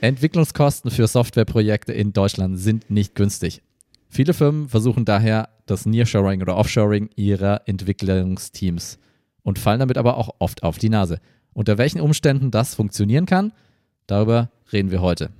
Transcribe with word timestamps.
Entwicklungskosten 0.00 0.92
für 0.92 1.08
Softwareprojekte 1.08 1.92
in 1.92 2.12
Deutschland 2.12 2.56
sind 2.58 2.88
nicht 2.88 3.16
günstig. 3.16 3.62
Viele 4.08 4.32
Firmen 4.32 4.68
versuchen 4.68 5.04
daher 5.04 5.48
das 5.66 5.86
Nearshoring 5.86 6.40
oder 6.40 6.56
Offshoring 6.56 7.10
ihrer 7.16 7.62
Entwicklungsteams 7.66 8.98
und 9.42 9.58
fallen 9.58 9.80
damit 9.80 9.98
aber 9.98 10.16
auch 10.16 10.36
oft 10.38 10.62
auf 10.62 10.78
die 10.78 10.88
Nase. 10.88 11.20
Unter 11.52 11.78
welchen 11.78 12.00
Umständen 12.00 12.52
das 12.52 12.76
funktionieren 12.76 13.26
kann, 13.26 13.52
darüber 14.06 14.50
reden 14.72 14.92
wir 14.92 15.02
heute. 15.02 15.30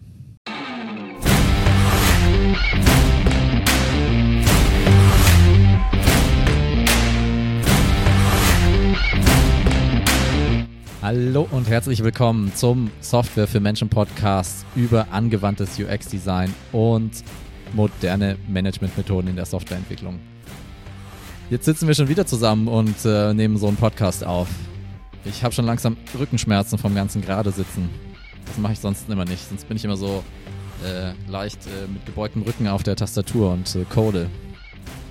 Hallo 11.09 11.49
und 11.53 11.71
herzlich 11.71 12.05
willkommen 12.05 12.55
zum 12.55 12.91
Software 13.01 13.47
für 13.47 13.61
Menschen 13.61 13.89
Podcast 13.89 14.67
über 14.77 15.07
angewandtes 15.11 15.79
UX-Design 15.79 16.53
und 16.71 17.25
moderne 17.73 18.37
Managementmethoden 18.47 19.31
in 19.31 19.37
der 19.37 19.47
Softwareentwicklung. 19.47 20.19
Jetzt 21.49 21.65
sitzen 21.65 21.89
wir 21.89 21.95
schon 21.95 22.09
wieder 22.09 22.27
zusammen 22.27 22.69
und 22.69 23.07
äh, 23.07 23.33
nehmen 23.33 23.57
so 23.57 23.69
einen 23.69 23.79
Podcast 23.79 24.23
auf. 24.23 24.49
Ich 25.25 25.43
habe 25.43 25.55
schon 25.55 25.65
langsam 25.65 25.97
Rückenschmerzen 26.19 26.77
vom 26.77 26.95
ganzen 26.95 27.23
gerade 27.23 27.53
sitzen. 27.53 27.89
Das 28.45 28.59
mache 28.59 28.75
ich 28.75 28.81
sonst 28.81 29.09
immer 29.09 29.25
nicht. 29.25 29.49
Sonst 29.49 29.67
bin 29.67 29.79
ich 29.79 29.87
immer 29.87 29.97
so 29.97 30.23
äh, 30.85 31.13
leicht 31.27 31.61
äh, 31.69 31.91
mit 31.91 32.05
gebeugtem 32.05 32.43
Rücken 32.43 32.69
auf 32.69 32.83
der 32.83 32.97
Tastatur 32.97 33.53
und 33.53 33.75
äh, 33.77 33.87
code. 33.89 34.29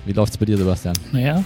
Wie 0.06 0.12
läuft's 0.12 0.38
bei 0.38 0.44
dir, 0.44 0.58
Sebastian? 0.58 0.94
Naja, 1.10 1.42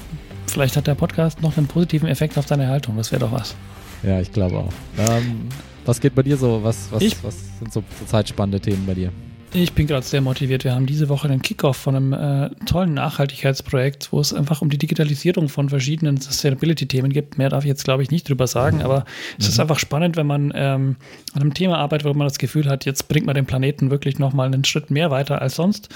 vielleicht 0.46 0.76
hat 0.76 0.86
der 0.86 0.94
Podcast 0.94 1.40
noch 1.40 1.56
einen 1.56 1.68
positiven 1.68 2.06
Effekt 2.06 2.36
auf 2.36 2.44
deine 2.44 2.68
Haltung. 2.68 2.98
Das 2.98 3.12
wäre 3.12 3.20
doch 3.20 3.32
was. 3.32 3.54
Ja, 4.02 4.20
ich 4.20 4.32
glaube 4.32 4.58
auch. 4.58 4.72
Ähm, 4.98 5.48
was 5.84 6.00
geht 6.00 6.14
bei 6.14 6.22
dir 6.22 6.36
so? 6.36 6.62
Was, 6.62 6.90
was, 6.90 7.02
ich, 7.02 7.22
was 7.22 7.36
sind 7.58 7.72
so 7.72 7.82
zurzeit 7.98 8.28
spannende 8.28 8.60
Themen 8.60 8.86
bei 8.86 8.94
dir? 8.94 9.12
Ich 9.54 9.74
bin 9.74 9.86
gerade 9.86 10.04
sehr 10.04 10.22
motiviert. 10.22 10.64
Wir 10.64 10.74
haben 10.74 10.86
diese 10.86 11.10
Woche 11.10 11.28
den 11.28 11.42
Kickoff 11.42 11.76
von 11.76 11.94
einem 11.94 12.12
äh, 12.14 12.48
tollen 12.64 12.94
Nachhaltigkeitsprojekt, 12.94 14.10
wo 14.10 14.18
es 14.18 14.32
einfach 14.32 14.62
um 14.62 14.70
die 14.70 14.78
Digitalisierung 14.78 15.50
von 15.50 15.68
verschiedenen 15.68 16.16
Sustainability-Themen 16.16 17.12
gibt. 17.12 17.36
Mehr 17.36 17.50
darf 17.50 17.64
ich 17.64 17.68
jetzt, 17.68 17.84
glaube 17.84 18.02
ich, 18.02 18.10
nicht 18.10 18.26
drüber 18.26 18.46
sagen, 18.46 18.80
aber 18.80 19.00
mhm. 19.00 19.04
es 19.40 19.48
ist 19.48 19.56
mhm. 19.56 19.62
einfach 19.62 19.78
spannend, 19.78 20.16
wenn 20.16 20.26
man 20.26 20.52
ähm, 20.54 20.96
an 21.34 21.42
einem 21.42 21.52
Thema 21.52 21.76
arbeitet, 21.76 22.08
wo 22.08 22.14
man 22.14 22.26
das 22.26 22.38
Gefühl 22.38 22.66
hat, 22.66 22.86
jetzt 22.86 23.08
bringt 23.08 23.26
man 23.26 23.34
den 23.34 23.44
Planeten 23.44 23.90
wirklich 23.90 24.18
nochmal 24.18 24.46
einen 24.46 24.64
Schritt 24.64 24.90
mehr 24.90 25.10
weiter 25.10 25.42
als 25.42 25.56
sonst. 25.56 25.90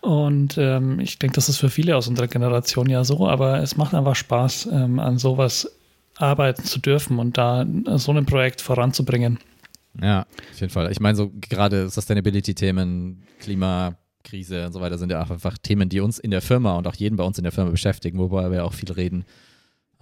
Und 0.00 0.56
ähm, 0.56 0.98
ich 0.98 1.18
denke, 1.18 1.34
das 1.34 1.50
ist 1.50 1.58
für 1.58 1.68
viele 1.68 1.98
aus 1.98 2.08
unserer 2.08 2.28
Generation 2.28 2.88
ja 2.88 3.04
so, 3.04 3.28
aber 3.28 3.58
es 3.58 3.76
macht 3.76 3.92
einfach 3.92 4.16
Spaß, 4.16 4.70
ähm, 4.72 4.98
an 4.98 5.18
sowas 5.18 5.70
arbeiten 6.16 6.64
zu 6.64 6.78
dürfen 6.78 7.18
und 7.18 7.38
da 7.38 7.66
so 7.96 8.12
ein 8.12 8.26
Projekt 8.26 8.60
voranzubringen. 8.60 9.38
Ja, 10.00 10.26
auf 10.50 10.60
jeden 10.60 10.72
Fall. 10.72 10.90
Ich 10.90 11.00
meine, 11.00 11.16
so 11.16 11.30
gerade 11.34 11.88
Sustainability-Themen, 11.88 13.22
Klimakrise 13.40 14.66
und 14.66 14.72
so 14.72 14.80
weiter 14.80 14.98
sind 14.98 15.10
ja 15.10 15.20
einfach 15.20 15.58
Themen, 15.58 15.88
die 15.88 16.00
uns 16.00 16.18
in 16.18 16.30
der 16.30 16.40
Firma 16.40 16.76
und 16.76 16.86
auch 16.86 16.94
jeden 16.94 17.16
bei 17.16 17.24
uns 17.24 17.38
in 17.38 17.44
der 17.44 17.52
Firma 17.52 17.70
beschäftigen, 17.70 18.18
wobei 18.18 18.50
wir 18.50 18.64
auch 18.64 18.72
viel 18.72 18.90
reden. 18.90 19.24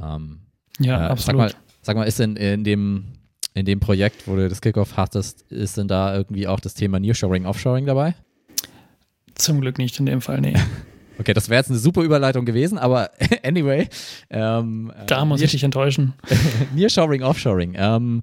Ähm, 0.01 0.41
ja, 0.79 1.07
äh, 1.07 1.11
absolut. 1.11 1.27
Sag 1.27 1.37
mal, 1.37 1.55
sag 1.83 1.97
mal, 1.97 2.05
ist 2.05 2.19
denn 2.19 2.37
in 2.37 2.65
dem, 2.65 3.05
in 3.55 3.67
dem 3.67 3.81
Projekt, 3.81 4.29
wo 4.29 4.37
du 4.37 4.49
das 4.49 4.61
Kickoff 4.61 4.97
hattest, 4.97 5.43
ist 5.51 5.77
denn 5.77 5.89
da 5.89 6.15
irgendwie 6.15 6.47
auch 6.47 6.61
das 6.61 6.75
Thema 6.75 7.01
Nearshoring, 7.01 7.47
Offshoring 7.47 7.87
dabei? 7.87 8.15
Zum 9.35 9.61
Glück 9.61 9.79
nicht 9.79 9.99
in 9.99 10.07
dem 10.07 10.21
Fall, 10.21 10.41
nee. 10.41 10.55
Okay, 11.21 11.35
das 11.35 11.51
wäre 11.51 11.59
jetzt 11.61 11.69
eine 11.69 11.79
super 11.79 12.01
Überleitung 12.01 12.47
gewesen, 12.47 12.79
aber 12.79 13.11
anyway. 13.45 13.87
Ähm, 14.31 14.91
da 15.07 15.27
muss 15.27 15.43
ich 15.43 15.51
dich 15.51 15.63
enttäuschen. 15.63 16.15
Nearshoring, 16.75 17.23
Offshoring. 17.23 17.75
Ähm, 17.77 18.23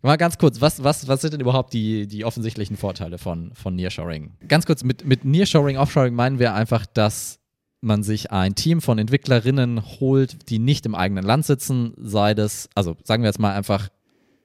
mal 0.00 0.16
ganz 0.16 0.38
kurz, 0.38 0.62
was, 0.62 0.82
was, 0.82 1.06
was 1.08 1.20
sind 1.20 1.34
denn 1.34 1.40
überhaupt 1.40 1.74
die, 1.74 2.06
die 2.06 2.24
offensichtlichen 2.24 2.78
Vorteile 2.78 3.18
von, 3.18 3.52
von 3.52 3.76
Nearshoring? 3.76 4.30
Ganz 4.48 4.64
kurz, 4.64 4.82
mit, 4.82 5.04
mit 5.04 5.26
Nearshoring, 5.26 5.76
Offshoring 5.76 6.14
meinen 6.14 6.38
wir 6.38 6.54
einfach, 6.54 6.86
dass 6.86 7.38
man 7.82 8.02
sich 8.02 8.30
ein 8.30 8.54
Team 8.54 8.80
von 8.80 8.98
Entwicklerinnen 8.98 9.82
holt, 10.00 10.48
die 10.48 10.58
nicht 10.58 10.86
im 10.86 10.94
eigenen 10.94 11.24
Land 11.24 11.44
sitzen, 11.44 11.92
sei 11.98 12.32
das, 12.32 12.70
also 12.74 12.96
sagen 13.04 13.22
wir 13.24 13.28
jetzt 13.28 13.40
mal 13.40 13.54
einfach 13.54 13.90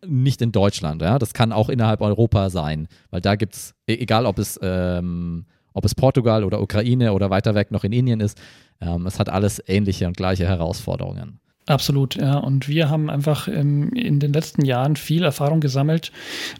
nicht 0.05 0.41
in 0.41 0.51
Deutschland, 0.51 1.01
ja. 1.01 1.19
Das 1.19 1.33
kann 1.33 1.53
auch 1.53 1.69
innerhalb 1.69 2.01
Europa 2.01 2.49
sein, 2.49 2.89
weil 3.11 3.21
da 3.21 3.35
gibt 3.35 3.55
es, 3.55 3.75
egal 3.85 4.25
ob 4.25 4.39
es 4.39 4.59
ähm, 4.61 5.45
ob 5.77 5.85
es 5.85 5.95
Portugal 5.95 6.43
oder 6.43 6.61
Ukraine 6.61 7.13
oder 7.13 7.29
weiter 7.29 7.55
weg 7.55 7.71
noch 7.71 7.83
in 7.83 7.93
Indien 7.93 8.19
ist. 8.19 8.39
Ähm, 8.81 9.05
es 9.05 9.19
hat 9.19 9.29
alles 9.29 9.63
ähnliche 9.67 10.07
und 10.07 10.17
gleiche 10.17 10.47
Herausforderungen. 10.47 11.39
Absolut, 11.67 12.15
ja. 12.15 12.37
Und 12.37 12.69
wir 12.69 12.89
haben 12.89 13.09
einfach 13.09 13.49
ähm, 13.49 13.91
in 13.91 14.21
den 14.21 14.31
letzten 14.31 14.63
Jahren 14.63 14.95
viel 14.95 15.23
Erfahrung 15.23 15.59
gesammelt, 15.59 16.13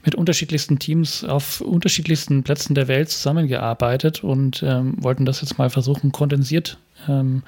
mit 0.04 0.16
unterschiedlichsten 0.16 0.80
Teams 0.80 1.24
auf 1.24 1.62
unterschiedlichsten 1.62 2.44
Plätzen 2.44 2.76
der 2.76 2.90
Welt 2.90 3.10
zusammengearbeitet 3.10 4.24
und 4.24 4.62
ähm, 4.64 4.96
wollten 5.02 5.26
das 5.26 5.40
jetzt 5.40 5.58
mal 5.58 5.70
versuchen, 5.70 6.12
kondensiert 6.12 6.78
ähm, 7.08 7.44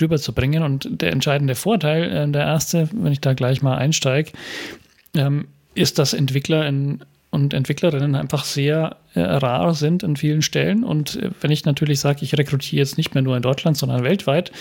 rüberzubringen. 0.00 0.62
Und 0.62 0.88
der 1.02 1.12
entscheidende 1.12 1.54
Vorteil, 1.54 2.10
äh, 2.10 2.32
der 2.32 2.44
erste, 2.44 2.88
wenn 2.92 3.12
ich 3.12 3.20
da 3.20 3.34
gleich 3.34 3.60
mal 3.60 3.76
einsteige, 3.76 4.32
ähm, 5.14 5.46
ist, 5.74 5.98
dass 5.98 6.14
Entwickler 6.14 6.66
in 6.66 7.04
und 7.34 7.52
Entwicklerinnen 7.52 8.14
einfach 8.14 8.44
sehr 8.44 8.96
äh, 9.14 9.20
rar 9.20 9.74
sind 9.74 10.04
an 10.04 10.14
vielen 10.16 10.40
Stellen. 10.40 10.84
Und 10.84 11.16
äh, 11.16 11.30
wenn 11.40 11.50
ich 11.50 11.64
natürlich 11.64 11.98
sage, 11.98 12.20
ich 12.22 12.38
rekrutiere 12.38 12.78
jetzt 12.78 12.96
nicht 12.96 13.14
mehr 13.14 13.22
nur 13.22 13.36
in 13.36 13.42
Deutschland, 13.42 13.76
sondern 13.76 14.04
weltweit, 14.04 14.52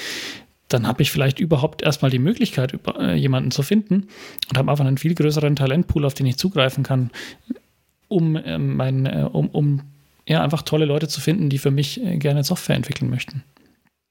dann 0.70 0.88
habe 0.88 1.04
ich 1.04 1.12
vielleicht 1.12 1.40
überhaupt 1.40 1.84
erstmal 1.84 2.10
die 2.10 2.18
Möglichkeit, 2.20 2.74
über, 2.74 3.00
äh, 3.00 3.16
jemanden 3.16 3.52
zu 3.52 3.62
finden 3.62 4.08
und 4.50 4.58
habe 4.58 4.72
einfach 4.72 4.86
einen 4.86 4.98
viel 4.98 5.14
größeren 5.14 5.56
Talentpool, 5.56 6.04
auf 6.04 6.16
den 6.16 6.26
ich 6.26 6.38
zugreifen 6.38 6.84
kann, 6.84 7.12
um 8.08 8.36
äh, 8.36 8.58
mein, 8.58 9.06
äh, 9.06 9.30
um, 9.32 9.50
um 9.50 9.82
ja, 10.28 10.42
einfach 10.42 10.64
tolle 10.64 10.86
Leute 10.86 11.08
zu 11.08 11.22
finden, 11.22 11.50
die 11.50 11.60
für 11.60 11.72
mich 11.72 12.04
äh, 12.04 12.18
gerne 12.18 12.44
Software 12.44 12.76
entwickeln 12.76 13.12
möchten. 13.12 13.44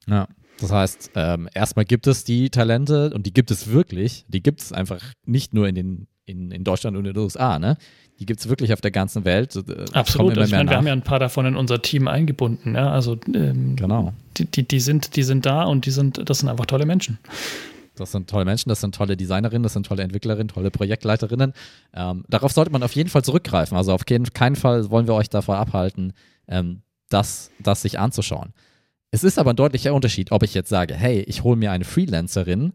Ja. 0.07 0.29
Das 0.61 0.71
heißt, 0.71 1.11
ähm, 1.17 1.49
erstmal 1.53 1.85
gibt 1.85 2.07
es 2.07 2.23
die 2.23 2.49
Talente 2.49 3.11
und 3.13 3.27
die 3.27 3.33
gibt 3.33 3.51
es 3.51 3.73
wirklich. 3.73 4.25
Die 4.29 4.43
gibt 4.43 4.61
es 4.61 4.73
einfach 4.73 5.03
nicht 5.27 5.55
nur 5.55 5.67
in, 5.67 5.75
den, 5.75 6.07
in, 6.27 6.51
in 6.51 6.65
Deutschland 6.65 6.97
und 6.97 7.05
in 7.05 7.15
den 7.15 7.23
USA. 7.23 7.59
Ne? 7.59 7.77
Die 8.19 8.27
gibt 8.27 8.41
es 8.41 8.49
wirklich 8.49 8.73
auf 8.73 8.81
der 8.81 8.91
ganzen 8.91 9.25
Welt. 9.25 9.57
Äh, 9.57 9.85
Absolut. 9.93 10.37
Also, 10.39 10.55
meine, 10.55 10.71
wir 10.71 10.77
haben 10.77 10.87
ja 10.87 10.93
ein 10.93 11.03
paar 11.03 11.19
davon 11.19 11.47
in 11.47 11.57
unser 11.57 11.83
Team 11.83 12.09
eingebunden. 12.09 12.75
Ja? 12.75 12.91
Also 12.91 13.19
ähm, 13.35 13.77
genau. 13.77 14.13
Die, 14.37 14.47
die, 14.47 14.67
die, 14.67 14.81
sind, 14.81 15.17
die 15.17 15.23
sind 15.23 15.47
da 15.47 15.65
und 15.65 15.87
die 15.87 15.91
sind, 15.91 16.29
das 16.29 16.39
sind 16.41 16.49
einfach 16.49 16.67
tolle 16.67 16.87
Menschen. 16.87 17.19
Das 17.95 18.13
sind 18.13 18.29
tolle 18.31 18.47
Menschen, 18.47 18.71
das 18.71 18.81
sind 18.81 18.95
tolle 18.95 19.17
Designerinnen, 19.17 19.63
das 19.63 19.75
sind 19.75 19.85
tolle 19.87 20.03
Entwicklerinnen, 20.03 20.49
tolle 20.49 20.71
Projektleiterinnen. 20.71 21.53
Ähm, 21.93 22.25
darauf 22.29 22.53
sollte 22.53 22.71
man 22.71 22.83
auf 22.83 22.93
jeden 22.93 23.11
Fall 23.11 23.23
zurückgreifen. 23.23 23.77
Also 23.77 23.93
auf 23.93 24.07
keinen 24.07 24.57
Fall 24.57 24.91
wollen 24.91 25.07
wir 25.07 25.15
euch 25.15 25.29
davor 25.29 25.57
abhalten, 25.59 26.15
ähm, 26.49 26.83
das, 27.11 27.51
das 27.59 27.83
sich 27.83 27.99
anzuschauen. 27.99 28.55
Es 29.11 29.25
ist 29.25 29.39
aber 29.39 29.51
ein 29.51 29.57
deutlicher 29.57 29.93
Unterschied, 29.93 30.33
ob 30.33 30.43
ich 30.43 30.55
jetzt 30.55 30.71
sage, 30.71 30.95
hey, 30.95 31.21
ich 31.21 31.45
hole 31.45 31.57
mir 31.57 31.71
eine 31.71 31.85
Freelancerin, 31.85 32.73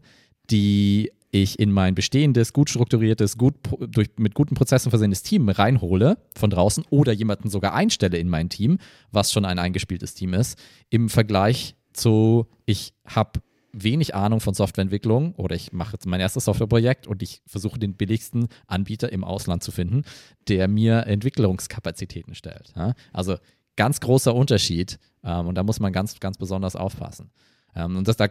die 0.50 1.10
ich 1.30 1.58
in 1.58 1.72
mein 1.72 1.94
bestehendes, 1.94 2.52
gut 2.52 2.70
strukturiertes, 2.70 3.36
gut 3.36 3.54
durch, 3.80 4.08
mit 4.18 4.34
guten 4.34 4.54
Prozessen 4.54 4.90
versehenes 4.90 5.22
Team 5.22 5.48
reinhole 5.48 6.18
von 6.34 6.50
draußen 6.50 6.84
oder 6.90 7.12
jemanden 7.12 7.50
sogar 7.50 7.74
einstelle 7.74 8.18
in 8.18 8.28
mein 8.28 8.48
Team, 8.48 8.78
was 9.10 9.32
schon 9.32 9.44
ein 9.44 9.58
eingespieltes 9.58 10.14
Team 10.14 10.34
ist, 10.34 10.58
im 10.90 11.08
Vergleich 11.08 11.76
zu, 11.92 12.46
ich 12.64 12.94
habe 13.04 13.40
wenig 13.72 14.14
Ahnung 14.14 14.40
von 14.40 14.54
Softwareentwicklung 14.54 15.34
oder 15.34 15.54
ich 15.54 15.72
mache 15.72 15.92
jetzt 15.92 16.06
mein 16.06 16.20
erstes 16.20 16.46
Softwareprojekt 16.46 17.06
und 17.06 17.22
ich 17.22 17.42
versuche 17.46 17.78
den 17.78 17.94
billigsten 17.94 18.48
Anbieter 18.66 19.12
im 19.12 19.24
Ausland 19.24 19.62
zu 19.62 19.70
finden, 19.70 20.02
der 20.48 20.68
mir 20.68 21.06
Entwicklungskapazitäten 21.06 22.34
stellt. 22.34 22.72
Also 23.12 23.36
ganz 23.76 24.00
großer 24.00 24.34
Unterschied 24.34 24.98
ähm, 25.22 25.46
und 25.48 25.54
da 25.54 25.62
muss 25.62 25.80
man 25.80 25.92
ganz, 25.92 26.18
ganz 26.18 26.38
besonders 26.38 26.76
aufpassen. 26.76 27.30
Ähm, 27.74 27.96
und 27.96 28.08
das 28.08 28.16
da, 28.16 28.28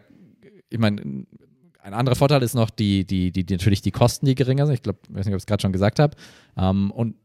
ich 0.69 0.79
meine, 0.79 1.25
ein 1.87 1.93
anderer 1.93 2.15
Vorteil 2.15 2.43
ist 2.43 2.53
noch 2.53 2.69
die, 2.69 3.05
die, 3.05 3.31
die, 3.31 3.45
die 3.45 3.53
natürlich 3.53 3.81
die 3.81 3.91
Kosten, 3.91 4.25
die 4.25 4.35
geringer 4.35 4.65
sind. 4.65 4.75
Ich 4.75 4.83
glaube, 4.83 4.99
ich 5.07 5.15
weiß 5.15 5.25
nicht, 5.25 5.33
ob 5.33 5.37
ich 5.37 5.43
es 5.43 5.45
gerade 5.45 5.61
schon 5.61 5.71
gesagt 5.71 5.99
habe. 5.99 6.17
Ähm, 6.57 6.91
und, 6.91 7.15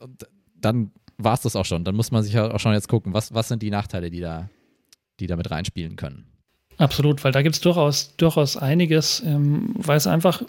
und, 0.00 0.26
dann 0.60 0.90
war 1.16 1.34
es 1.34 1.42
das 1.42 1.54
auch 1.54 1.64
schon. 1.64 1.84
Dann 1.84 1.94
muss 1.94 2.10
man 2.10 2.24
sich 2.24 2.36
auch 2.36 2.58
schon 2.58 2.72
jetzt 2.72 2.88
gucken, 2.88 3.14
was, 3.14 3.32
was 3.32 3.46
sind 3.46 3.62
die 3.62 3.70
Nachteile, 3.70 4.10
die 4.10 4.20
da, 4.20 4.48
die 5.20 5.28
da 5.28 5.36
mit 5.36 5.48
reinspielen 5.48 5.94
können. 5.94 6.26
Absolut, 6.76 7.22
weil 7.22 7.30
da 7.30 7.42
gibt 7.42 7.54
es 7.54 7.60
durchaus, 7.60 8.16
durchaus 8.16 8.56
einiges, 8.56 9.22
ähm, 9.24 9.74
weil 9.76 9.96
es 9.96 10.08
einfach, 10.08 10.42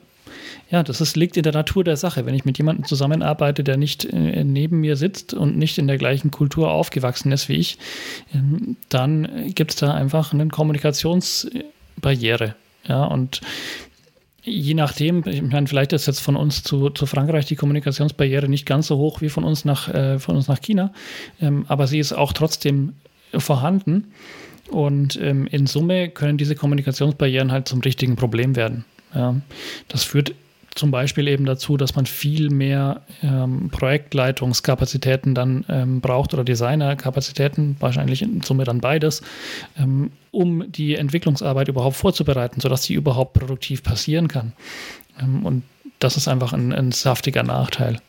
ja, 0.71 0.81
das 0.81 0.99
ist, 0.99 1.15
liegt 1.15 1.37
in 1.37 1.43
der 1.43 1.53
Natur 1.53 1.83
der 1.83 1.97
Sache. 1.97 2.25
Wenn 2.25 2.33
ich 2.33 2.45
mit 2.45 2.57
jemandem 2.57 2.85
zusammenarbeite, 2.85 3.63
der 3.63 3.77
nicht 3.77 4.05
äh, 4.05 4.43
neben 4.43 4.79
mir 4.79 4.95
sitzt 4.95 5.35
und 5.35 5.55
nicht 5.55 5.77
in 5.77 5.85
der 5.85 5.99
gleichen 5.99 6.31
Kultur 6.31 6.71
aufgewachsen 6.71 7.31
ist 7.31 7.47
wie 7.47 7.57
ich, 7.57 7.77
ähm, 8.33 8.75
dann 8.89 9.53
gibt 9.53 9.69
es 9.71 9.77
da 9.77 9.93
einfach 9.93 10.33
eine 10.33 10.47
Kommunikationsbarriere. 10.47 12.55
Ja, 12.87 13.03
und 13.05 13.41
je 14.43 14.73
nachdem, 14.73 15.23
ich 15.25 15.41
meine, 15.41 15.67
vielleicht 15.67 15.93
ist 15.93 16.07
jetzt 16.07 16.21
von 16.21 16.35
uns 16.35 16.63
zu, 16.63 16.89
zu 16.89 17.05
Frankreich 17.05 17.45
die 17.45 17.55
Kommunikationsbarriere 17.55 18.47
nicht 18.47 18.65
ganz 18.65 18.87
so 18.87 18.97
hoch 18.97 19.21
wie 19.21 19.29
von 19.29 19.43
uns 19.43 19.65
nach, 19.65 19.89
äh, 19.93 20.19
von 20.19 20.35
uns 20.35 20.47
nach 20.47 20.61
China, 20.61 20.91
ähm, 21.41 21.65
aber 21.67 21.87
sie 21.87 21.99
ist 21.99 22.13
auch 22.13 22.33
trotzdem 22.33 22.93
vorhanden. 23.37 24.11
Und 24.69 25.19
ähm, 25.21 25.47
in 25.47 25.65
Summe 25.65 26.09
können 26.09 26.37
diese 26.37 26.55
Kommunikationsbarrieren 26.55 27.51
halt 27.51 27.67
zum 27.67 27.79
richtigen 27.81 28.15
Problem 28.15 28.55
werden. 28.55 28.85
Ja, 29.13 29.35
das 29.87 30.03
führt 30.03 30.35
zum 30.79 30.91
Beispiel 30.91 31.27
eben 31.27 31.45
dazu, 31.45 31.75
dass 31.75 31.95
man 31.95 32.05
viel 32.05 32.49
mehr 32.49 33.01
ähm, 33.21 33.69
Projektleitungskapazitäten 33.69 35.35
dann 35.35 35.65
ähm, 35.67 35.99
braucht 35.99 36.33
oder 36.33 36.45
Designerkapazitäten, 36.45 37.75
wahrscheinlich 37.79 38.21
in 38.21 38.41
Summe 38.41 38.63
dann 38.63 38.79
beides, 38.79 39.21
ähm, 39.77 40.11
um 40.31 40.71
die 40.71 40.95
Entwicklungsarbeit 40.95 41.67
überhaupt 41.67 41.97
vorzubereiten, 41.97 42.61
sodass 42.61 42.83
sie 42.83 42.93
überhaupt 42.93 43.33
produktiv 43.33 43.83
passieren 43.83 44.29
kann. 44.29 44.53
Ähm, 45.19 45.45
und 45.45 45.63
das 45.99 46.15
ist 46.15 46.29
einfach 46.29 46.53
ein, 46.53 46.71
ein 46.71 46.93
saftiger 46.93 47.43
Nachteil. 47.43 47.99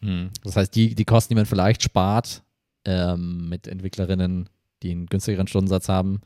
Hm. 0.00 0.30
Das 0.44 0.54
heißt, 0.54 0.74
die, 0.76 0.94
die 0.94 1.04
Kosten, 1.04 1.34
die 1.34 1.36
man 1.38 1.46
vielleicht 1.46 1.82
spart 1.82 2.42
ähm, 2.84 3.48
mit 3.48 3.66
Entwicklerinnen, 3.66 4.48
die 4.84 4.92
einen 4.92 5.06
günstigeren 5.06 5.48
Stundensatz 5.48 5.88
haben, 5.88 6.20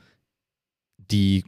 die 1.11 1.45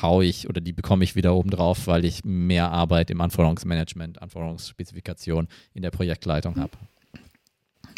haue 0.00 0.24
ich 0.24 0.48
oder 0.48 0.60
die 0.60 0.72
bekomme 0.72 1.04
ich 1.04 1.16
wieder 1.16 1.34
oben 1.34 1.50
drauf, 1.50 1.86
weil 1.86 2.04
ich 2.04 2.24
mehr 2.24 2.70
Arbeit 2.70 3.10
im 3.10 3.20
Anforderungsmanagement, 3.20 4.22
Anforderungsspezifikation 4.22 5.48
in 5.74 5.82
der 5.82 5.90
Projektleitung 5.90 6.56
habe. 6.56 6.70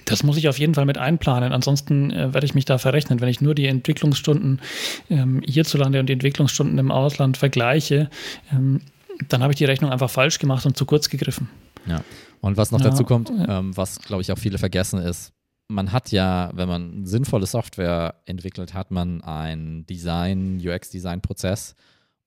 Das 0.04 0.22
muss 0.22 0.36
ich 0.36 0.48
auf 0.48 0.58
jeden 0.58 0.74
Fall 0.74 0.84
mit 0.84 0.98
einplanen. 0.98 1.52
Ansonsten 1.52 2.10
äh, 2.10 2.34
werde 2.34 2.44
ich 2.44 2.54
mich 2.54 2.64
da 2.64 2.78
verrechnen. 2.78 3.20
Wenn 3.20 3.28
ich 3.28 3.40
nur 3.40 3.54
die 3.54 3.66
Entwicklungsstunden 3.66 4.60
ähm, 5.08 5.40
hierzulande 5.46 6.00
und 6.00 6.06
die 6.06 6.12
Entwicklungsstunden 6.12 6.78
im 6.78 6.90
Ausland 6.90 7.36
vergleiche, 7.36 8.10
ähm, 8.52 8.80
dann 9.28 9.42
habe 9.42 9.52
ich 9.52 9.58
die 9.58 9.64
Rechnung 9.64 9.90
einfach 9.90 10.10
falsch 10.10 10.38
gemacht 10.38 10.66
und 10.66 10.76
zu 10.76 10.84
kurz 10.84 11.08
gegriffen. 11.08 11.48
Ja. 11.86 12.02
Und 12.40 12.56
was 12.56 12.70
noch 12.70 12.80
ja, 12.80 12.90
dazu 12.90 13.04
kommt, 13.04 13.30
ähm, 13.30 13.76
was 13.76 13.98
glaube 14.00 14.22
ich 14.22 14.30
auch 14.30 14.38
viele 14.38 14.58
vergessen 14.58 15.00
ist, 15.00 15.32
man 15.68 15.92
hat 15.92 16.12
ja, 16.12 16.50
wenn 16.54 16.68
man 16.68 17.06
sinnvolle 17.06 17.46
Software 17.46 18.14
entwickelt, 18.26 18.74
hat 18.74 18.90
man 18.90 19.22
einen 19.22 19.86
Design, 19.86 20.60
UX-Design-Prozess 20.64 21.74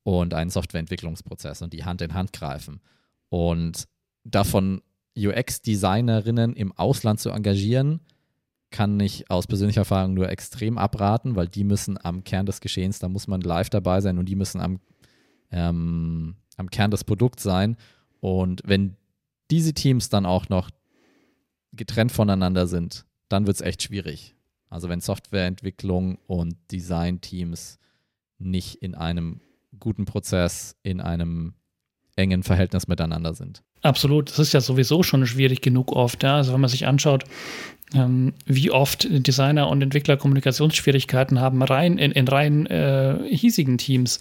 und 0.03 0.33
einen 0.33 0.49
Softwareentwicklungsprozess 0.49 1.61
und 1.61 1.73
die 1.73 1.85
Hand 1.85 2.01
in 2.01 2.13
Hand 2.13 2.33
greifen. 2.33 2.81
Und 3.29 3.87
davon 4.23 4.81
UX-Designerinnen 5.17 6.53
im 6.55 6.71
Ausland 6.73 7.19
zu 7.19 7.29
engagieren, 7.29 7.99
kann 8.69 8.99
ich 8.99 9.29
aus 9.31 9.47
persönlicher 9.47 9.81
Erfahrung 9.81 10.13
nur 10.13 10.29
extrem 10.29 10.77
abraten, 10.77 11.35
weil 11.35 11.47
die 11.47 11.63
müssen 11.63 11.97
am 12.03 12.23
Kern 12.23 12.45
des 12.45 12.59
Geschehens, 12.59 12.99
da 12.99 13.07
muss 13.07 13.27
man 13.27 13.41
live 13.41 13.69
dabei 13.69 14.01
sein 14.01 14.17
und 14.17 14.27
die 14.27 14.35
müssen 14.35 14.59
am, 14.59 14.79
ähm, 15.51 16.35
am 16.57 16.69
Kern 16.69 16.91
des 16.91 17.03
Produkts 17.03 17.43
sein. 17.43 17.77
Und 18.19 18.61
wenn 18.65 18.97
diese 19.49 19.73
Teams 19.73 20.09
dann 20.09 20.25
auch 20.25 20.49
noch 20.49 20.69
getrennt 21.71 22.11
voneinander 22.11 22.67
sind, 22.67 23.05
dann 23.29 23.47
wird 23.47 23.55
es 23.55 23.61
echt 23.61 23.83
schwierig. 23.83 24.35
Also 24.69 24.89
wenn 24.89 24.99
Softwareentwicklung 24.99 26.17
und 26.27 26.55
Designteams 26.71 27.79
nicht 28.37 28.75
in 28.75 28.95
einem 28.95 29.41
guten 29.79 30.05
Prozess, 30.05 30.75
in 30.83 31.01
einem 31.01 31.53
engen 32.15 32.43
Verhältnis 32.43 32.87
miteinander 32.87 33.33
sind. 33.33 33.63
Absolut, 33.81 34.29
das 34.29 34.39
ist 34.39 34.53
ja 34.53 34.61
sowieso 34.61 35.03
schon 35.03 35.25
schwierig 35.27 35.61
genug 35.61 35.91
oft. 35.91 36.23
Ja? 36.23 36.37
Also 36.37 36.51
wenn 36.51 36.61
man 36.61 36.69
sich 36.69 36.87
anschaut, 36.87 37.25
ähm, 37.93 38.33
wie 38.45 38.71
oft 38.71 39.07
Designer 39.09 39.69
und 39.69 39.81
Entwickler 39.81 40.17
Kommunikationsschwierigkeiten 40.17 41.39
haben, 41.39 41.61
rein 41.61 41.97
in, 41.97 42.11
in 42.11 42.27
rein 42.27 42.65
äh, 42.65 43.19
hiesigen 43.29 43.77
Teams 43.77 44.19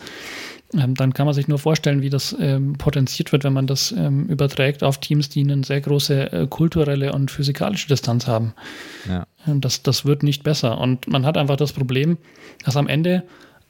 ähm, 0.75 0.95
dann 0.95 1.15
kann 1.15 1.27
man 1.27 1.35
sich 1.35 1.49
nur 1.49 1.59
vorstellen, 1.59 2.03
wie 2.03 2.11
das 2.11 2.35
ähm, 2.39 2.75
potenziert 2.75 3.33
wird, 3.33 3.45
wenn 3.45 3.53
man 3.53 3.67
das 3.67 3.93
ähm, 3.93 4.27
überträgt 4.27 4.83
auf 4.83 4.99
Teams, 4.99 5.29
die 5.29 5.41
eine 5.41 5.63
sehr 5.65 5.81
große 5.81 6.33
äh, 6.33 6.47
kulturelle 6.49 7.13
und 7.13 7.31
physikalische 7.31 7.89
Distanz 7.89 8.27
haben. 8.27 8.53
Ja. 9.09 9.27
Ähm, 9.47 9.61
das, 9.61 9.83
das 9.83 10.05
wird 10.05 10.23
nicht 10.23 10.43
besser. 10.43 10.79
Und 10.79 11.07
man 11.09 11.25
hat 11.25 11.37
einfach 11.37 11.57
das 11.57 11.73
Problem, 11.73 12.19
dass 12.65 12.77
am 12.77 12.89
Ende 12.89 13.23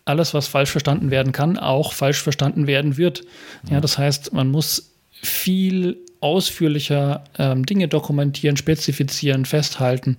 alles, 0.07 0.33
was 0.33 0.47
falsch 0.47 0.71
verstanden 0.71 1.11
werden 1.11 1.33
kann, 1.33 1.59
auch 1.59 1.93
falsch 1.93 2.23
verstanden 2.23 2.67
werden 2.67 2.97
wird. 2.97 3.23
Ja, 3.67 3.75
ja 3.75 3.81
das 3.81 3.99
heißt, 3.99 4.33
man 4.33 4.49
muss 4.49 4.95
viel 5.11 5.99
ausführlicher 6.21 7.25
ähm, 7.39 7.67
Dinge 7.67 7.89
dokumentieren, 7.89 8.57
spezifizieren, 8.57 9.45
festhalten. 9.45 10.17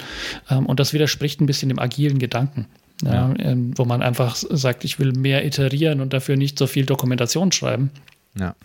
Ähm, 0.50 0.68
und 0.68 0.80
das 0.80 0.94
widerspricht 0.94 1.42
ein 1.42 1.48
bisschen 1.48 1.70
dem 1.70 1.80
agilen 1.80 2.20
Gedanken 2.20 2.68
ja, 3.04 3.34
ähm, 3.38 3.74
wo 3.78 3.86
man 3.86 4.02
einfach 4.02 4.36
sagt, 4.36 4.84
ich 4.84 5.00
will 5.00 5.14
mehr 5.14 5.46
iterieren 5.46 6.02
und 6.02 6.14
dafür 6.14 6.36
nicht 6.36 6.58
so 6.58 6.68
viel 6.68 6.86
Dokumentation 6.86 7.52
schreiben. 7.52 7.92
Ja. 8.38 8.56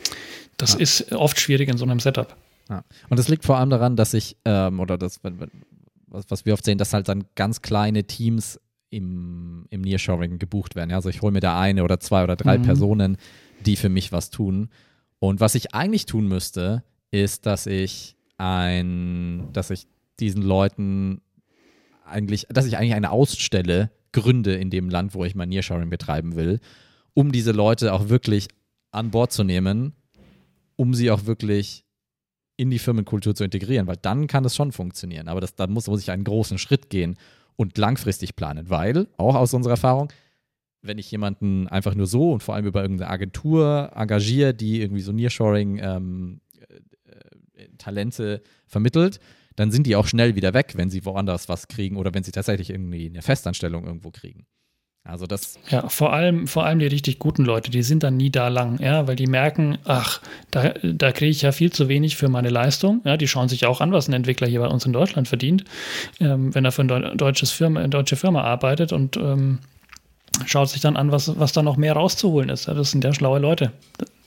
Das 0.56 0.74
ja. 0.74 0.80
ist 0.80 1.12
oft 1.12 1.38
schwierig 1.40 1.68
in 1.68 1.76
so 1.76 1.84
einem 1.84 2.00
Setup. 2.00 2.36
Ja. 2.68 2.84
Und 3.08 3.18
das 3.18 3.28
liegt 3.28 3.44
vor 3.44 3.58
allem 3.58 3.70
daran, 3.70 3.96
dass 3.96 4.14
ich, 4.14 4.36
ähm, 4.44 4.80
oder 4.80 4.96
das, 4.96 5.20
was, 6.06 6.24
was 6.28 6.46
wir 6.46 6.54
oft 6.54 6.64
sehen, 6.64 6.78
dass 6.78 6.94
halt 6.94 7.08
dann 7.08 7.24
ganz 7.34 7.62
kleine 7.62 8.04
Teams 8.04 8.60
im, 8.90 9.66
im 9.70 9.80
Nearshoring 9.80 10.38
gebucht 10.38 10.76
werden. 10.76 10.92
Also 10.92 11.08
ich 11.08 11.22
hole 11.22 11.32
mir 11.32 11.40
da 11.40 11.58
eine 11.58 11.82
oder 11.82 12.00
zwei 12.00 12.24
oder 12.24 12.36
drei 12.36 12.58
mhm. 12.58 12.62
Personen, 12.62 13.16
die 13.64 13.76
für 13.76 13.88
mich 13.88 14.12
was 14.12 14.30
tun. 14.30 14.68
Und 15.18 15.40
was 15.40 15.54
ich 15.54 15.74
eigentlich 15.74 16.06
tun 16.06 16.26
müsste, 16.26 16.82
ist, 17.10 17.46
dass 17.46 17.66
ich 17.66 18.16
ein, 18.38 19.48
dass 19.52 19.70
ich 19.70 19.86
diesen 20.20 20.42
Leuten 20.42 21.20
eigentlich, 22.04 22.46
dass 22.50 22.66
ich 22.66 22.76
eigentlich 22.76 22.94
eine 22.94 23.10
ausstelle, 23.10 23.90
gründe 24.12 24.54
in 24.54 24.70
dem 24.70 24.88
Land, 24.88 25.14
wo 25.14 25.24
ich 25.24 25.34
mein 25.34 25.48
Nearshoring 25.48 25.90
betreiben 25.90 26.36
will, 26.36 26.60
um 27.14 27.32
diese 27.32 27.52
Leute 27.52 27.92
auch 27.92 28.08
wirklich 28.08 28.48
an 28.90 29.10
Bord 29.10 29.32
zu 29.32 29.44
nehmen, 29.44 29.94
um 30.76 30.94
sie 30.94 31.10
auch 31.10 31.26
wirklich 31.26 31.84
in 32.56 32.70
die 32.70 32.78
Firmenkultur 32.78 33.34
zu 33.34 33.44
integrieren, 33.44 33.86
weil 33.86 33.96
dann 33.96 34.26
kann 34.26 34.44
es 34.44 34.54
schon 34.54 34.72
funktionieren. 34.72 35.28
Aber 35.28 35.40
das, 35.40 35.54
dann 35.54 35.72
muss, 35.72 35.86
muss 35.86 36.02
ich 36.02 36.10
einen 36.10 36.24
großen 36.24 36.58
Schritt 36.58 36.90
gehen 36.90 37.16
und 37.56 37.76
langfristig 37.78 38.36
planen, 38.36 38.70
weil, 38.70 39.08
auch 39.16 39.34
aus 39.34 39.54
unserer 39.54 39.72
Erfahrung, 39.72 40.12
wenn 40.82 40.98
ich 40.98 41.10
jemanden 41.10 41.68
einfach 41.68 41.94
nur 41.94 42.06
so 42.06 42.32
und 42.32 42.42
vor 42.42 42.54
allem 42.54 42.66
über 42.66 42.82
irgendeine 42.82 43.10
Agentur 43.10 43.90
engagiere, 43.94 44.52
die 44.52 44.80
irgendwie 44.80 45.00
so 45.00 45.12
Nearshoring 45.12 45.78
ähm, 45.78 46.40
äh, 47.54 47.68
Talente 47.78 48.42
vermittelt, 48.66 49.20
dann 49.56 49.70
sind 49.70 49.86
die 49.86 49.96
auch 49.96 50.06
schnell 50.06 50.34
wieder 50.34 50.54
weg, 50.54 50.72
wenn 50.76 50.90
sie 50.90 51.04
woanders 51.04 51.48
was 51.48 51.68
kriegen 51.68 51.96
oder 51.96 52.14
wenn 52.14 52.22
sie 52.22 52.32
tatsächlich 52.32 52.70
irgendwie 52.70 53.06
eine 53.06 53.22
Festanstellung 53.22 53.84
irgendwo 53.84 54.10
kriegen. 54.10 54.46
Also 55.04 55.26
das. 55.26 55.58
Ja, 55.68 55.88
vor 55.88 56.12
allem, 56.12 56.46
vor 56.46 56.64
allem 56.64 56.78
die 56.78 56.86
richtig 56.86 57.18
guten 57.18 57.44
Leute, 57.44 57.72
die 57.72 57.82
sind 57.82 58.04
dann 58.04 58.16
nie 58.16 58.30
da 58.30 58.46
lang, 58.46 58.80
ja, 58.80 59.08
weil 59.08 59.16
die 59.16 59.26
merken, 59.26 59.78
ach, 59.84 60.20
da, 60.52 60.74
da 60.80 61.10
kriege 61.10 61.30
ich 61.30 61.42
ja 61.42 61.50
viel 61.50 61.72
zu 61.72 61.88
wenig 61.88 62.16
für 62.16 62.28
meine 62.28 62.50
Leistung. 62.50 63.00
Ja, 63.04 63.16
die 63.16 63.26
schauen 63.26 63.48
sich 63.48 63.66
auch 63.66 63.80
an, 63.80 63.90
was 63.90 64.08
ein 64.08 64.12
Entwickler 64.12 64.46
hier 64.46 64.60
bei 64.60 64.68
uns 64.68 64.86
in 64.86 64.92
Deutschland 64.92 65.26
verdient, 65.26 65.64
ähm, 66.20 66.54
wenn 66.54 66.64
er 66.64 66.70
für 66.70 66.82
eine 66.82 67.16
deutsches 67.16 67.50
Firma, 67.50 67.80
eine 67.80 67.88
deutsche 67.88 68.14
Firma 68.14 68.42
arbeitet 68.42 68.92
und 68.92 69.16
ähm, 69.16 69.58
schaut 70.46 70.68
sich 70.68 70.80
dann 70.80 70.96
an, 70.96 71.10
was, 71.10 71.36
was 71.36 71.52
da 71.52 71.62
noch 71.64 71.76
mehr 71.76 71.94
rauszuholen 71.94 72.48
ist. 72.48 72.66
Ja, 72.66 72.74
das 72.74 72.92
sind 72.92 73.02
ja 73.02 73.12
schlaue 73.12 73.40
Leute. 73.40 73.72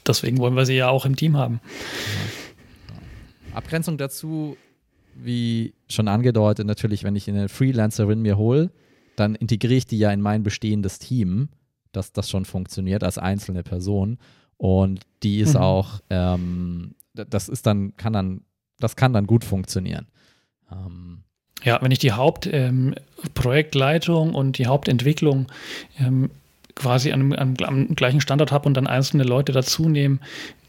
Deswegen 0.06 0.40
wollen 0.40 0.58
wir 0.58 0.66
sie 0.66 0.76
ja 0.76 0.90
auch 0.90 1.06
im 1.06 1.16
Team 1.16 1.38
haben. 1.38 1.62
Ja. 1.64 3.58
Abgrenzung 3.58 3.98
dazu 3.98 4.58
wie 5.16 5.74
schon 5.88 6.08
angedeutet, 6.08 6.68
natürlich, 6.68 7.04
wenn 7.04 7.16
ich 7.16 7.28
eine 7.30 7.50
Freelancerin 7.50 8.22
mir 8.22 8.38
hole, 8.38 8.70
dann 9.16 9.34
integriere 9.36 9.78
ich 9.78 9.88
die 9.88 9.98
ja 9.98 10.12
in 10.12 10.22
mein 10.22 10.44
bestehendes 10.44 11.00
Team, 11.00 11.50
dass 11.92 12.12
das 12.12 12.30
schon 12.30 12.46
funktioniert 12.46 13.04
als 13.04 13.18
einzelne 13.18 13.64
Person. 13.64 14.20
Und 14.58 15.02
die 15.24 15.40
ist 15.40 15.56
mhm. 15.56 15.62
auch, 15.62 16.02
ähm, 16.10 16.94
das 17.14 17.50
ist 17.50 17.66
dann, 17.66 17.98
kann 17.98 18.14
dann, 18.14 18.42
das 18.80 18.96
kann 18.96 19.14
dann 19.14 19.26
gut 19.26 19.44
funktionieren. 19.46 20.06
Ähm, 20.72 21.24
ja, 21.64 21.82
wenn 21.82 21.92
ich 21.92 22.00
die 22.00 22.12
Hauptprojektleitung 22.12 24.30
ähm, 24.30 24.36
und 24.36 24.58
die 24.58 24.68
Hauptentwicklung 24.68 25.48
ähm, 25.98 26.30
quasi 26.76 27.14
am 27.14 27.56
gleichen 27.96 28.20
Standort 28.20 28.52
habe 28.52 28.68
und 28.68 28.76
dann 28.76 28.88
einzelne 28.88 29.24
Leute 29.24 29.54
dazu 29.54 29.88
nehme, 29.88 30.20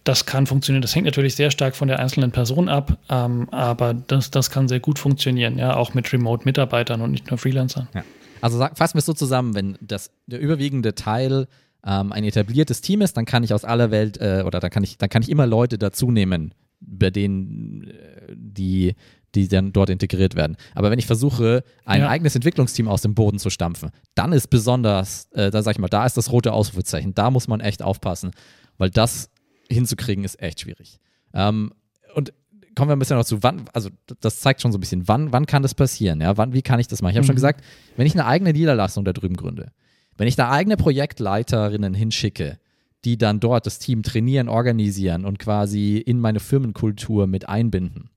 das 0.07 0.25
kann 0.25 0.47
funktionieren. 0.47 0.83
Das 0.83 0.95
hängt 0.95 1.05
natürlich 1.05 1.35
sehr 1.35 1.51
stark 1.51 1.75
von 1.75 1.89
der 1.89 1.99
einzelnen 1.99 2.31
Person 2.31 2.69
ab, 2.69 2.99
ähm, 3.11 3.49
aber 3.51 3.95
das, 3.95 4.31
das 4.31 4.51
kann 4.51 4.69
sehr 4.69 4.81
gut 4.81 4.99
funktionieren, 4.99 5.59
ja, 5.59 5.77
auch 5.77 5.95
mit 5.95 6.13
Remote-Mitarbeitern 6.13 7.01
und 7.01 7.11
nicht 7.11 7.29
nur 7.31 7.39
Freelancern. 7.39 7.89
Ja. 7.93 8.05
Also 8.41 8.59
fassen 8.59 8.95
wir 8.95 8.99
es 9.01 9.07
so 9.07 9.15
zusammen, 9.15 9.55
wenn 9.55 9.77
das, 9.81 10.11
der 10.27 10.41
überwiegende 10.41 10.95
Teil 10.95 11.49
ähm, 11.85 12.13
ein 12.13 12.23
etabliertes 12.23 12.83
Team 12.83 13.01
ist, 13.01 13.17
dann 13.17 13.25
kann 13.25 13.43
ich 13.43 13.53
aus 13.53 13.65
aller 13.65 13.91
Welt 13.91 14.19
äh, 14.21 14.45
oder 14.47 14.61
dann 14.61 14.71
kann 14.71 14.85
ich, 14.85 14.99
dann 14.99 15.09
kann 15.09 15.23
ich 15.23 15.29
immer 15.29 15.47
Leute 15.47 15.79
dazu 15.79 16.11
nehmen, 16.11 16.55
bei 16.81 17.11
denen 17.11 17.85
äh, 17.85 18.35
die 18.35 18.95
die 19.35 19.49
dann 19.49 19.73
dort 19.73 19.91
integriert 19.91 20.35
werden. 20.35 20.57
Aber 20.75 20.91
wenn 20.91 20.99
ich 20.99 21.07
versuche, 21.07 21.63
ein 21.85 22.01
ja. 22.01 22.09
eigenes 22.09 22.35
Entwicklungsteam 22.35 22.89
aus 22.89 23.03
dem 23.03 23.15
Boden 23.15 23.39
zu 23.39 23.51
stampfen, 23.51 23.91
dann 24.15 24.33
ist 24.33 24.49
besonders, 24.49 25.29
äh, 25.33 25.51
da 25.51 25.63
sag 25.63 25.73
ich 25.73 25.79
mal, 25.79 25.89
da 25.89 26.07
ist 26.07 26.17
das 26.17 26.33
rote 26.33 26.55
Ausrufezeichen. 26.55 27.15
Da 27.15 27.31
muss 27.31 27.47
man 27.47 27.61
echt 27.61 27.83
aufpassen, 27.83 28.31
weil 28.79 28.89
das 28.89 29.29
hinzukriegen, 29.71 30.25
ist 30.25 30.41
echt 30.41 30.61
schwierig. 30.61 30.99
Ähm, 31.35 31.73
und 32.15 32.33
kommen 32.77 32.91
wir 32.91 32.97
ein 32.97 32.99
bisschen 32.99 33.17
noch 33.17 33.25
zu, 33.25 33.43
wann, 33.43 33.65
also 33.73 33.91
das 34.21 34.41
zeigt 34.41 34.61
schon 34.61 34.71
so 34.71 34.79
ein 34.79 34.81
bisschen, 34.81 35.09
wann, 35.09 35.33
wann 35.33 35.47
kann 35.47 35.63
das 35.63 35.75
passieren? 35.75 36.21
Ja? 36.21 36.37
Wann, 36.37 36.53
wie 36.53 36.63
kann 36.63 36.79
ich 36.79 36.89
das 36.89 37.03
machen? 37.03 37.13
Ich 37.13 37.17
habe 37.17 37.25
mhm. 37.25 37.29
schon 37.29 37.37
gesagt, 37.37 37.65
wenn 37.97 38.07
ich 38.07 38.15
eine 38.15 38.27
eigene 38.27 38.53
Niederlassung 38.53 39.05
da 39.05 39.13
drüben 39.13 39.37
gründe, 39.37 39.73
wenn 40.17 40.29
ich 40.29 40.37
da 40.37 40.51
eigene 40.51 40.77
Projektleiterinnen 40.77 41.95
hinschicke, 41.95 42.59
die 43.05 43.19
dann 43.19 43.41
dort 43.41 43.67
das 43.67 43.79
Team 43.79 44.03
trainieren, 44.03 44.49
organisieren 44.49 45.25
und 45.25 45.39
quasi 45.39 45.99
in 45.99 46.21
meine 46.21 46.41
Firmenkultur 46.41 47.27
mit 47.27 47.49
einbinden, 47.49 48.11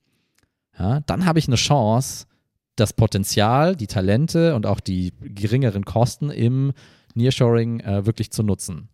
ja, 0.78 1.02
dann 1.02 1.26
habe 1.26 1.40
ich 1.40 1.48
eine 1.48 1.58
Chance, 1.58 2.26
das 2.76 2.94
Potenzial, 2.94 3.76
die 3.76 3.88
Talente 3.88 4.56
und 4.56 4.66
auch 4.66 4.80
die 4.80 5.14
geringeren 5.20 5.84
Kosten 5.84 6.30
im 6.30 6.72
Nearshoring 7.14 7.82
äh, 7.82 8.06
wirklich 8.06 8.32
zu 8.32 8.44
nutzen. 8.44 8.90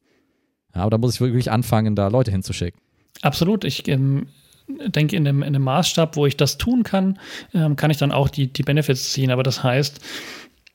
Ja, 0.75 0.82
aber 0.82 0.91
da 0.91 0.98
muss 0.98 1.15
ich 1.15 1.22
wirklich 1.22 1.51
anfangen, 1.51 1.96
da 1.96 2.10
Leute 2.10 2.32
hinzuschicken. 2.32 2.79
Absolut. 3.22 3.63
Ich, 3.63 3.88
ähm, 3.88 4.27
denke, 4.67 5.15
in 5.15 5.25
dem, 5.25 5.44
in 5.44 5.53
dem 5.53 5.63
Maßstab, 5.63 6.15
wo 6.15 6.25
ich 6.25 6.38
das 6.38 6.58
tun 6.58 6.84
kann, 6.84 7.20
ähm, 7.53 7.75
kann 7.75 7.91
ich 7.91 7.98
dann 7.98 8.12
auch 8.12 8.29
die, 8.29 8.48
die 8.48 8.63
Benefits 8.63 9.13
ziehen. 9.13 9.32
Aber 9.32 9.44
das 9.44 9.63
heißt, 9.63 10.00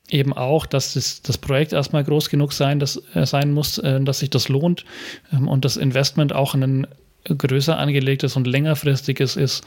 eben 0.09 0.33
auch, 0.33 0.65
dass 0.65 0.93
das, 0.93 1.21
das 1.21 1.37
Projekt 1.37 1.73
erstmal 1.73 2.03
groß 2.03 2.29
genug 2.29 2.53
sein, 2.53 2.79
dass, 2.79 3.01
äh, 3.13 3.25
sein 3.25 3.53
muss, 3.53 3.77
äh, 3.77 4.01
dass 4.01 4.19
sich 4.19 4.29
das 4.29 4.49
lohnt 4.49 4.85
ähm, 5.31 5.47
und 5.47 5.65
das 5.65 5.77
Investment 5.77 6.33
auch 6.33 6.53
ein 6.53 6.87
größer 7.23 7.77
angelegtes 7.77 8.35
und 8.35 8.47
längerfristiges 8.47 9.35
ist, 9.35 9.63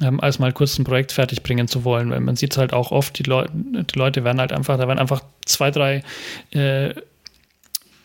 ähm, 0.00 0.18
als 0.20 0.38
mal 0.38 0.52
kurz 0.52 0.78
ein 0.78 0.84
Projekt 0.84 1.12
fertig 1.12 1.42
bringen 1.42 1.68
zu 1.68 1.84
wollen. 1.84 2.10
Weil 2.10 2.20
man 2.20 2.36
sieht 2.36 2.52
es 2.52 2.58
halt 2.58 2.72
auch 2.72 2.90
oft, 2.90 3.18
die, 3.18 3.24
Leu 3.24 3.46
die 3.52 3.98
Leute 3.98 4.24
werden 4.24 4.40
halt 4.40 4.52
einfach, 4.52 4.78
da 4.78 4.88
werden 4.88 4.98
einfach 4.98 5.22
zwei, 5.44 5.70
drei 5.70 6.02
äh, 6.52 6.94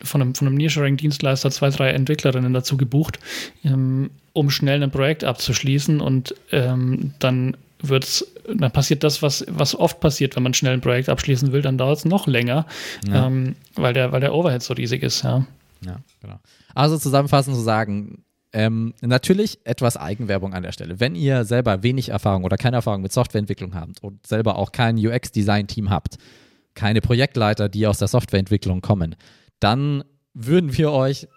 von 0.04 0.20
einem, 0.20 0.34
von 0.34 0.46
einem 0.46 0.56
Nearshoring-Dienstleister 0.56 1.50
zwei, 1.50 1.70
drei 1.70 1.90
Entwicklerinnen 1.90 2.52
dazu 2.52 2.76
gebucht, 2.76 3.18
ähm, 3.64 4.10
um 4.32 4.50
schnell 4.50 4.82
ein 4.82 4.90
Projekt 4.90 5.24
abzuschließen 5.24 6.00
und 6.00 6.34
ähm, 6.50 7.12
dann 7.18 7.56
wird's, 7.80 8.26
dann 8.46 8.70
passiert 8.70 9.04
das, 9.04 9.22
was, 9.22 9.44
was 9.48 9.74
oft 9.74 10.00
passiert, 10.00 10.36
wenn 10.36 10.42
man 10.42 10.54
schnell 10.54 10.74
ein 10.74 10.80
Projekt 10.80 11.08
abschließen 11.08 11.52
will, 11.52 11.62
dann 11.62 11.78
dauert 11.78 11.98
es 11.98 12.04
noch 12.04 12.26
länger, 12.26 12.66
ja. 13.06 13.26
ähm, 13.26 13.56
weil, 13.74 13.92
der, 13.92 14.12
weil 14.12 14.20
der 14.20 14.34
Overhead 14.34 14.62
so 14.62 14.74
riesig 14.74 15.02
ist, 15.02 15.22
ja. 15.22 15.46
Ja, 15.84 15.96
genau. 16.20 16.38
Also 16.74 16.96
zusammenfassend 16.96 17.56
zu 17.56 17.62
sagen, 17.62 18.24
ähm, 18.52 18.94
natürlich 19.00 19.58
etwas 19.64 19.96
Eigenwerbung 19.96 20.52
an 20.54 20.62
der 20.62 20.72
Stelle. 20.72 21.00
Wenn 21.00 21.14
ihr 21.14 21.44
selber 21.44 21.82
wenig 21.82 22.10
Erfahrung 22.10 22.44
oder 22.44 22.56
keine 22.56 22.76
Erfahrung 22.76 23.02
mit 23.02 23.12
Softwareentwicklung 23.12 23.74
habt 23.74 24.02
und 24.02 24.26
selber 24.26 24.56
auch 24.56 24.72
kein 24.72 24.96
UX-Design-Team 24.96 25.90
habt, 25.90 26.18
keine 26.74 27.00
Projektleiter, 27.00 27.68
die 27.68 27.86
aus 27.86 27.98
der 27.98 28.08
Softwareentwicklung 28.08 28.80
kommen, 28.80 29.16
dann 29.62 30.04
würden 30.34 30.76
wir 30.76 30.92
euch 30.92 31.28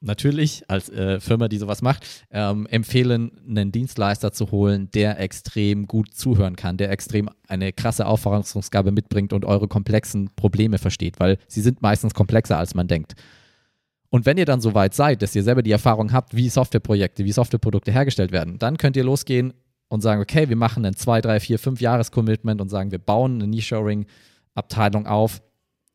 natürlich 0.00 0.62
als 0.68 0.88
äh, 0.90 1.20
Firma, 1.20 1.48
die 1.48 1.58
sowas 1.58 1.82
macht, 1.82 2.06
ähm, 2.30 2.66
empfehlen, 2.66 3.32
einen 3.48 3.72
Dienstleister 3.72 4.32
zu 4.32 4.50
holen, 4.50 4.90
der 4.92 5.18
extrem 5.18 5.86
gut 5.86 6.14
zuhören 6.14 6.56
kann, 6.56 6.76
der 6.76 6.90
extrem 6.90 7.28
eine 7.48 7.72
krasse 7.72 8.06
Auffassungsgabe 8.06 8.92
mitbringt 8.92 9.32
und 9.32 9.44
eure 9.44 9.66
komplexen 9.66 10.30
Probleme 10.36 10.78
versteht, 10.78 11.18
weil 11.18 11.38
sie 11.48 11.60
sind 11.60 11.82
meistens 11.82 12.14
komplexer, 12.14 12.58
als 12.58 12.74
man 12.74 12.86
denkt. 12.86 13.14
Und 14.10 14.24
wenn 14.24 14.38
ihr 14.38 14.46
dann 14.46 14.60
so 14.60 14.74
weit 14.74 14.94
seid, 14.94 15.20
dass 15.20 15.34
ihr 15.34 15.42
selber 15.42 15.62
die 15.62 15.72
Erfahrung 15.72 16.12
habt, 16.12 16.34
wie 16.34 16.48
Softwareprojekte, 16.48 17.24
wie 17.24 17.32
Softwareprodukte 17.32 17.92
hergestellt 17.92 18.32
werden, 18.32 18.58
dann 18.58 18.78
könnt 18.78 18.96
ihr 18.96 19.04
losgehen 19.04 19.52
und 19.88 20.00
sagen, 20.00 20.22
okay, 20.22 20.48
wir 20.48 20.56
machen 20.56 20.84
ein 20.86 20.94
2, 20.94 21.20
3, 21.20 21.40
4, 21.40 21.58
5 21.58 21.80
Jahres-Commitment 21.80 22.60
und 22.60 22.68
sagen, 22.68 22.90
wir 22.90 22.98
bauen 22.98 23.34
eine 23.34 23.48
Niche-Shoring-Abteilung 23.48 25.06
auf, 25.06 25.42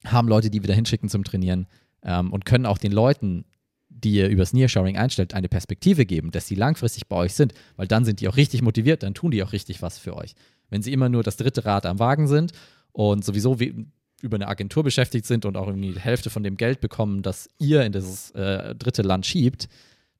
haben 0.05 0.27
Leute, 0.27 0.49
die 0.49 0.61
wir 0.61 0.67
da 0.67 0.73
hinschicken 0.73 1.09
zum 1.09 1.23
Trainieren 1.23 1.67
ähm, 2.03 2.31
und 2.31 2.45
können 2.45 2.65
auch 2.65 2.77
den 2.77 2.91
Leuten, 2.91 3.45
die 3.89 4.13
ihr 4.13 4.27
übers 4.27 4.53
Nearshoring 4.53 4.97
einstellt, 4.97 5.33
eine 5.33 5.49
Perspektive 5.49 6.05
geben, 6.05 6.31
dass 6.31 6.47
sie 6.47 6.55
langfristig 6.55 7.07
bei 7.07 7.15
euch 7.15 7.33
sind, 7.33 7.53
weil 7.75 7.87
dann 7.87 8.05
sind 8.05 8.19
die 8.19 8.27
auch 8.27 8.37
richtig 8.37 8.61
motiviert, 8.61 9.03
dann 9.03 9.13
tun 9.13 9.31
die 9.31 9.43
auch 9.43 9.53
richtig 9.53 9.81
was 9.81 9.97
für 9.97 10.15
euch. 10.15 10.35
Wenn 10.69 10.81
sie 10.81 10.91
immer 10.91 11.09
nur 11.09 11.23
das 11.23 11.37
dritte 11.37 11.65
Rad 11.65 11.85
am 11.85 11.99
Wagen 11.99 12.27
sind 12.27 12.51
und 12.91 13.23
sowieso 13.23 13.59
wie, 13.59 13.85
über 14.21 14.35
eine 14.35 14.47
Agentur 14.47 14.83
beschäftigt 14.83 15.25
sind 15.25 15.45
und 15.45 15.57
auch 15.57 15.67
irgendwie 15.67 15.91
die 15.91 15.99
Hälfte 15.99 16.29
von 16.29 16.43
dem 16.43 16.57
Geld 16.57 16.81
bekommen, 16.81 17.21
das 17.21 17.49
ihr 17.59 17.83
in 17.83 17.91
dieses 17.91 18.31
äh, 18.31 18.73
dritte 18.73 19.01
Land 19.01 19.25
schiebt, 19.25 19.67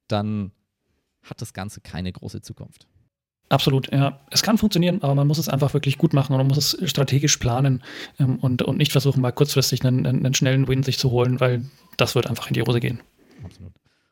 dann 0.07 0.51
hat 1.21 1.41
das 1.41 1.53
Ganze 1.53 1.79
keine 1.81 2.11
große 2.11 2.41
Zukunft. 2.41 2.85
Absolut, 3.50 3.91
ja. 3.91 4.19
Es 4.31 4.41
kann 4.41 4.57
funktionieren, 4.57 5.03
aber 5.03 5.15
man 5.15 5.27
muss 5.27 5.38
es 5.38 5.50
einfach 5.50 5.73
wirklich 5.73 5.97
gut 5.97 6.13
machen 6.13 6.33
und 6.33 6.39
man 6.39 6.47
muss 6.47 6.57
es 6.57 6.89
strategisch 6.89 7.38
planen 7.38 7.83
ähm, 8.19 8.38
und, 8.38 8.62
und 8.63 8.77
nicht 8.77 8.91
versuchen, 8.91 9.21
mal 9.21 9.31
kurzfristig 9.31 9.85
einen, 9.85 10.05
einen, 10.05 10.33
schnellen 10.33 10.67
Win 10.67 10.83
sich 10.83 10.97
zu 10.97 11.12
holen, 11.12 11.39
weil 11.39 11.63
das 11.97 12.15
wird 12.15 12.27
einfach 12.27 12.47
in 12.47 12.55
die 12.55 12.63
Hose 12.63 12.79
gehen. 12.79 13.01
Absolut. 13.43 13.71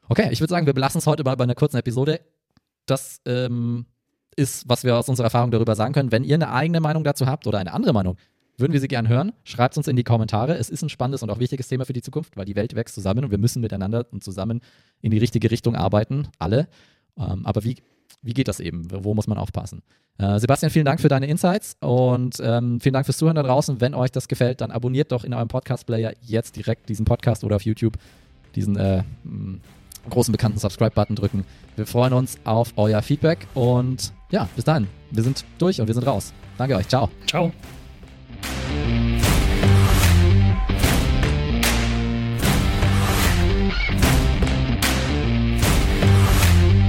Okay, 0.10 0.30
ich 0.32 0.42
würde 0.42 0.52
sagen, 0.52 0.66
wir 0.66 0.74
belassen 0.74 1.00
es 1.00 1.08
heute 1.08 1.24
mal 1.24 1.36
bei 1.36 1.46
einer 1.46 1.56
kurzen 1.56 1.78
Episode. 1.78 2.20
Das 2.86 3.22
ähm, 3.26 3.86
ist, 4.36 4.68
was 4.68 4.84
wir 4.84 4.96
aus 4.96 5.10
unserer 5.10 5.28
Erfahrung 5.28 5.52
darüber 5.52 5.76
sagen 5.76 5.94
können. 5.94 6.12
Wenn 6.12 6.24
ihr 6.24 6.36
eine 6.36 6.52
eigene 6.52 6.80
Meinung 6.80 7.04
dazu 7.04 7.26
habt 7.26 7.48
oder 7.48 7.60
eine 7.60 7.74
andere 7.74 7.94
Meinung, 7.94 8.18
würden 8.58 8.74
wir 8.74 8.80
sie 8.80 8.88
gerne 8.88 9.10
hören. 9.10 9.34
Schreibt 9.44 9.74
es 9.74 9.78
uns 9.78 9.88
in 9.88 9.96
die 9.96 10.04
Kommentare. 10.04 10.56
Es 10.56 10.70
ist 10.70 10.84
ein 10.84 10.90
spannendes 10.90 11.24
und 11.24 11.30
auch 11.30 11.40
wichtiges 11.40 11.68
Thema 11.68 11.86
für 11.86 11.94
die 11.94 12.02
Zukunft, 12.02 12.38
weil 12.38 12.46
die 12.46 12.56
Welt 12.56 12.76
wächst 12.76 12.96
zusammen 12.96 13.26
und 13.26 13.32
wir 13.32 13.38
müssen 13.38 13.62
miteinander 13.62 14.06
und 14.12 14.24
zusammen 14.24 14.62
in 15.02 15.12
die 15.12 15.18
richtige 15.18 15.50
Richtung 15.50 15.76
arbeiten, 15.76 16.28
alle. 16.38 16.68
Ähm, 17.18 17.46
aber 17.46 17.64
wie, 17.64 17.78
wie 18.22 18.34
geht 18.34 18.48
das 18.48 18.60
eben? 18.60 18.88
Wo 18.90 19.14
muss 19.14 19.28
man 19.28 19.38
aufpassen? 19.38 19.82
Äh, 20.18 20.40
Sebastian, 20.40 20.72
vielen 20.72 20.86
Dank 20.86 21.02
für 21.02 21.08
deine 21.08 21.26
Insights 21.28 21.76
und 21.80 22.38
ähm, 22.42 22.80
vielen 22.80 22.94
Dank 22.94 23.06
fürs 23.06 23.18
Zuhören 23.18 23.36
da 23.36 23.44
draußen. 23.44 23.82
Wenn 23.82 23.94
euch 23.94 24.12
das 24.12 24.28
gefällt, 24.28 24.62
dann 24.62 24.72
abonniert 24.72 25.12
doch 25.12 25.24
in 25.24 25.34
eurem 25.34 25.48
Podcast-Player 25.48 26.14
jetzt 26.22 26.56
direkt 26.56 26.90
diesen 26.90 27.06
Podcast 27.06 27.44
oder 27.44 27.56
auf 27.56 27.64
YouTube 27.64 27.98
diesen 28.56 28.76
äh, 28.76 29.04
großen 30.10 30.32
bekannten 30.32 30.60
Subscribe-Button 30.60 31.16
drücken. 31.16 31.46
Wir 31.76 31.86
freuen 31.86 32.14
uns 32.14 32.38
auf 32.44 32.74
euer 32.76 33.02
Feedback 33.02 33.48
und 33.54 34.14
ja, 34.30 34.48
bis 34.56 34.66
dann. 34.66 34.88
Wir 35.10 35.24
sind 35.24 35.46
durch 35.58 35.82
und 35.82 35.88
wir 35.88 35.94
sind 35.94 36.06
raus. 36.06 36.34
Danke 36.58 36.76
euch. 36.76 36.88
Ciao. 36.88 37.10
Ciao. 37.28 37.52